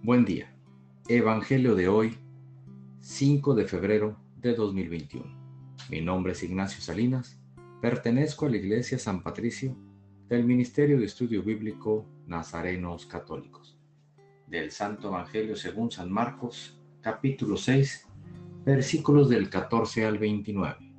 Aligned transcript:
Buen 0.00 0.24
día. 0.24 0.54
Evangelio 1.08 1.74
de 1.74 1.88
hoy, 1.88 2.16
5 3.00 3.56
de 3.56 3.66
febrero 3.66 4.16
de 4.36 4.54
2021. 4.54 5.26
Mi 5.90 6.00
nombre 6.00 6.32
es 6.32 6.42
Ignacio 6.44 6.80
Salinas. 6.80 7.42
Pertenezco 7.82 8.46
a 8.46 8.48
la 8.48 8.58
Iglesia 8.58 8.96
San 8.96 9.24
Patricio 9.24 9.76
del 10.28 10.44
Ministerio 10.44 11.00
de 11.00 11.04
Estudio 11.04 11.42
Bíblico 11.42 12.06
Nazarenos 12.28 13.06
Católicos. 13.06 13.76
Del 14.46 14.70
Santo 14.70 15.08
Evangelio 15.08 15.56
según 15.56 15.90
San 15.90 16.12
Marcos, 16.12 16.80
capítulo 17.00 17.56
6, 17.56 18.06
versículos 18.64 19.28
del 19.28 19.50
14 19.50 20.06
al 20.06 20.18
29. 20.18 20.92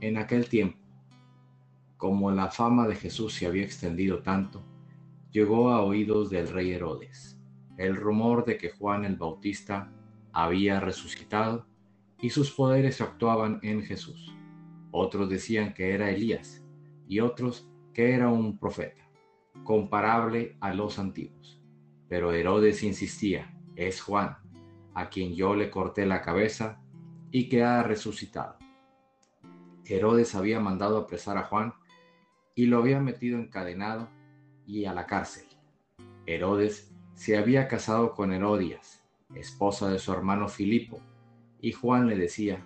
En 0.00 0.16
aquel 0.16 0.48
tiempo, 0.48 0.78
como 1.96 2.32
la 2.32 2.50
fama 2.50 2.88
de 2.88 2.96
Jesús 2.96 3.34
se 3.34 3.46
había 3.46 3.64
extendido 3.64 4.18
tanto, 4.18 4.64
llegó 5.30 5.70
a 5.70 5.80
oídos 5.80 6.28
del 6.28 6.48
rey 6.48 6.72
Herodes 6.72 7.35
el 7.78 7.96
rumor 7.96 8.44
de 8.44 8.56
que 8.56 8.70
Juan 8.70 9.04
el 9.04 9.16
Bautista 9.16 9.92
había 10.32 10.80
resucitado 10.80 11.66
y 12.20 12.30
sus 12.30 12.50
poderes 12.50 13.00
actuaban 13.00 13.58
en 13.62 13.82
Jesús. 13.82 14.34
Otros 14.90 15.28
decían 15.28 15.74
que 15.74 15.94
era 15.94 16.10
Elías 16.10 16.64
y 17.06 17.20
otros 17.20 17.70
que 17.92 18.12
era 18.12 18.28
un 18.28 18.58
profeta, 18.58 19.08
comparable 19.64 20.56
a 20.60 20.74
los 20.74 20.98
antiguos. 20.98 21.60
Pero 22.08 22.32
Herodes 22.32 22.82
insistía, 22.82 23.54
es 23.74 24.00
Juan, 24.00 24.36
a 24.94 25.08
quien 25.10 25.34
yo 25.34 25.54
le 25.54 25.70
corté 25.70 26.06
la 26.06 26.22
cabeza 26.22 26.80
y 27.30 27.48
que 27.48 27.62
ha 27.62 27.82
resucitado. 27.82 28.56
Herodes 29.84 30.34
había 30.34 30.60
mandado 30.60 30.96
apresar 30.98 31.36
a 31.36 31.44
Juan 31.44 31.74
y 32.54 32.66
lo 32.66 32.78
había 32.78 33.00
metido 33.00 33.38
encadenado 33.38 34.08
y 34.66 34.86
a 34.86 34.94
la 34.94 35.06
cárcel. 35.06 35.46
Herodes 36.26 36.95
se 37.16 37.38
había 37.38 37.66
casado 37.66 38.12
con 38.12 38.30
Herodias, 38.30 39.02
esposa 39.34 39.88
de 39.88 39.98
su 39.98 40.12
hermano 40.12 40.48
Filipo, 40.48 41.00
y 41.62 41.72
Juan 41.72 42.08
le 42.08 42.14
decía, 42.14 42.62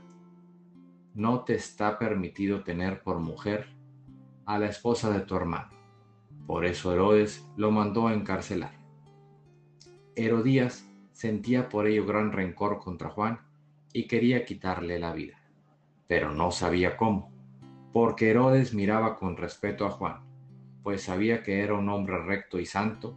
no 1.14 1.44
te 1.44 1.54
está 1.54 2.00
permitido 2.00 2.64
tener 2.64 3.02
por 3.04 3.20
mujer 3.20 3.68
a 4.46 4.58
la 4.58 4.66
esposa 4.66 5.10
de 5.10 5.20
tu 5.20 5.36
hermano. 5.36 5.70
Por 6.48 6.66
eso 6.66 6.92
Herodes 6.92 7.48
lo 7.56 7.70
mandó 7.70 8.08
a 8.08 8.12
encarcelar. 8.12 8.72
Herodías 10.16 10.84
sentía 11.12 11.68
por 11.68 11.86
ello 11.86 12.04
gran 12.04 12.32
rencor 12.32 12.80
contra 12.80 13.08
Juan 13.08 13.38
y 13.92 14.08
quería 14.08 14.44
quitarle 14.44 14.98
la 14.98 15.12
vida, 15.12 15.40
pero 16.08 16.34
no 16.34 16.50
sabía 16.50 16.96
cómo, 16.96 17.32
porque 17.92 18.30
Herodes 18.30 18.74
miraba 18.74 19.16
con 19.16 19.36
respeto 19.36 19.86
a 19.86 19.90
Juan, 19.90 20.24
pues 20.82 21.04
sabía 21.04 21.44
que 21.44 21.60
era 21.60 21.74
un 21.74 21.88
hombre 21.88 22.18
recto 22.24 22.58
y 22.58 22.66
santo, 22.66 23.16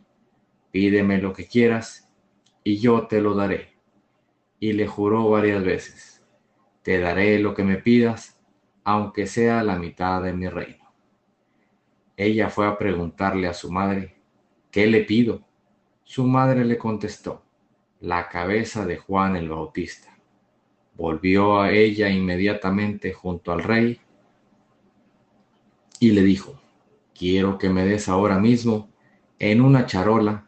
pídeme 0.71 1.19
lo 1.19 1.33
que 1.33 1.47
quieras 1.47 2.11
y 2.63 2.77
yo 2.77 3.07
te 3.07 3.21
lo 3.21 3.35
daré. 3.35 3.73
Y 4.59 4.73
le 4.73 4.87
juró 4.87 5.29
varias 5.29 5.63
veces, 5.63 6.23
te 6.83 6.99
daré 6.99 7.39
lo 7.39 7.53
que 7.53 7.63
me 7.63 7.77
pidas, 7.77 8.39
aunque 8.83 9.27
sea 9.27 9.63
la 9.63 9.77
mitad 9.77 10.21
de 10.21 10.33
mi 10.33 10.47
reino. 10.47 10.93
Ella 12.17 12.49
fue 12.49 12.67
a 12.67 12.77
preguntarle 12.77 13.47
a 13.47 13.53
su 13.53 13.71
madre, 13.71 14.15
¿qué 14.69 14.87
le 14.87 15.03
pido? 15.03 15.41
Su 16.03 16.25
madre 16.25 16.65
le 16.65 16.77
contestó, 16.77 17.43
la 17.99 18.27
cabeza 18.29 18.85
de 18.85 18.97
Juan 18.97 19.35
el 19.35 19.49
Bautista. 19.49 20.17
Volvió 20.95 21.59
a 21.59 21.71
ella 21.71 22.09
inmediatamente 22.09 23.13
junto 23.13 23.51
al 23.51 23.63
rey 23.63 23.99
y 25.99 26.11
le 26.11 26.21
dijo, 26.21 26.59
quiero 27.17 27.57
que 27.57 27.69
me 27.69 27.85
des 27.85 28.09
ahora 28.09 28.39
mismo 28.39 28.89
en 29.39 29.61
una 29.61 29.85
charola 29.85 30.47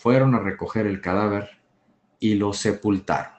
fueron 0.00 0.34
a 0.34 0.38
recoger 0.38 0.86
el 0.86 1.02
cadáver 1.02 1.60
y 2.18 2.36
lo 2.36 2.54
sepultaron. 2.54 3.34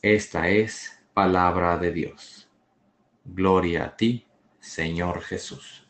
Esta 0.00 0.48
es 0.48 0.98
palabra 1.12 1.76
de 1.76 1.92
Dios. 1.92 2.50
Gloria 3.22 3.84
a 3.84 3.96
ti, 3.98 4.26
Señor 4.60 5.20
Jesús. 5.20 5.86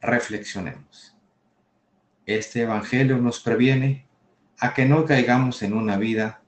Reflexionemos. 0.00 1.16
Este 2.26 2.62
Evangelio 2.62 3.18
nos 3.18 3.40
previene 3.40 4.06
a 4.60 4.72
que 4.72 4.86
no 4.86 5.04
caigamos 5.04 5.60
en 5.64 5.72
una 5.72 5.96
vida 5.96 6.44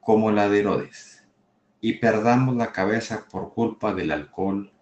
como 0.00 0.32
la 0.32 0.48
de 0.48 0.58
Herodes 0.58 1.24
y 1.80 1.98
perdamos 2.00 2.56
la 2.56 2.72
cabeza 2.72 3.28
por 3.30 3.54
culpa 3.54 3.94
del 3.94 4.10
alcohol, 4.10 4.72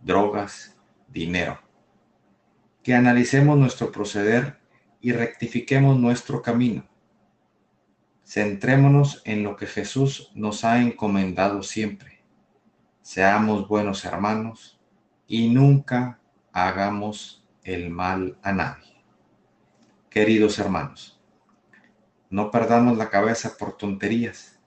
drogas, 0.00 0.76
dinero. 1.06 1.60
Que 2.82 2.94
analicemos 2.94 3.56
nuestro 3.56 3.92
proceder 3.92 4.60
y 5.02 5.12
rectifiquemos 5.12 5.98
nuestro 5.98 6.40
camino. 6.40 6.84
Centrémonos 8.24 9.20
en 9.24 9.42
lo 9.42 9.56
que 9.56 9.66
Jesús 9.66 10.30
nos 10.34 10.64
ha 10.64 10.80
encomendado 10.80 11.64
siempre. 11.64 12.24
Seamos 13.02 13.66
buenos 13.66 14.04
hermanos 14.04 14.80
y 15.26 15.48
nunca 15.48 16.20
hagamos 16.52 17.44
el 17.64 17.90
mal 17.90 18.38
a 18.42 18.52
nadie. 18.52 19.04
Queridos 20.08 20.60
hermanos, 20.60 21.20
no 22.30 22.52
perdamos 22.52 22.96
la 22.96 23.10
cabeza 23.10 23.56
por 23.58 23.76
tonterías, 23.76 24.60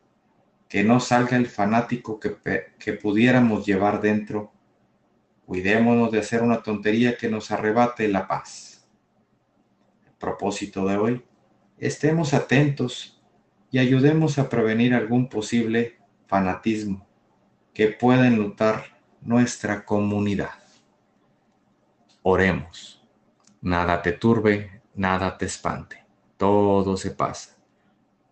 que 0.68 0.84
no 0.84 1.00
salga 1.00 1.38
el 1.38 1.48
fanático 1.48 2.20
que, 2.20 2.36
que 2.78 2.94
pudiéramos 2.94 3.66
llevar 3.66 4.02
dentro. 4.02 4.52
Cuidémonos 5.46 6.12
de 6.12 6.20
hacer 6.20 6.44
una 6.44 6.62
tontería 6.62 7.16
que 7.18 7.30
nos 7.30 7.52
arrebate 7.52 8.10
la 8.10 8.28
paz 8.28 8.75
propósito 10.26 10.88
de 10.88 10.98
hoy, 10.98 11.26
estemos 11.78 12.34
atentos 12.34 13.22
y 13.70 13.78
ayudemos 13.78 14.40
a 14.40 14.50
prevenir 14.50 14.96
algún 14.96 15.30
posible 15.30 16.00
fanatismo 16.26 17.06
que 17.76 17.90
pueda 17.90 18.26
enlutar 18.26 18.98
nuestra 19.22 19.86
comunidad. 19.86 20.58
Oremos. 22.24 23.04
Nada 23.62 24.02
te 24.02 24.14
turbe, 24.14 24.82
nada 24.96 25.38
te 25.38 25.46
espante. 25.46 26.04
Todo 26.38 26.98
se 26.98 27.12
pasa. 27.12 27.56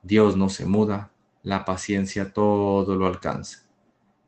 Dios 0.02 0.36
no 0.36 0.50
se 0.50 0.66
muda, 0.66 1.12
la 1.44 1.64
paciencia 1.64 2.34
todo 2.34 2.96
lo 2.96 3.06
alcanza. 3.06 3.68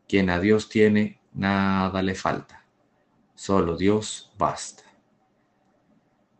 Quien 0.07 0.29
a 0.29 0.39
Dios 0.39 0.69
tiene, 0.69 1.19
nada 1.33 2.03
le 2.03 2.13
falta. 2.13 2.63
Solo 3.33 3.75
Dios 3.75 4.31
basta. 4.38 4.83